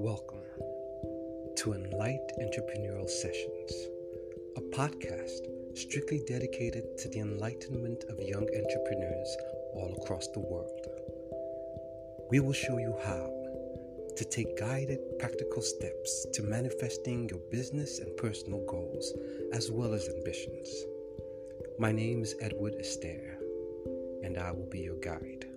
[0.00, 0.40] Welcome
[1.56, 3.72] to EarnLight Entrepreneurial Sessions,
[4.56, 5.44] a podcast
[5.76, 9.36] strictly dedicated to the enlightenment of young entrepreneurs
[9.74, 10.86] all across the world.
[12.30, 13.28] We will show you how
[14.16, 19.12] to take guided, practical steps to manifesting your business and personal goals,
[19.52, 20.86] as well as ambitions.
[21.78, 23.36] My name is Edward Astaire,
[24.22, 25.49] and I will be your guide.